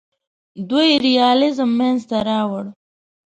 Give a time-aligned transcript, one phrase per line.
[0.69, 2.65] دوی ریالیزم منځ ته راوړ.